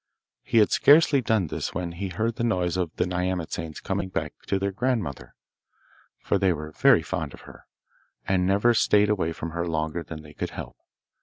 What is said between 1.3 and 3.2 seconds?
this when he heard the noise of the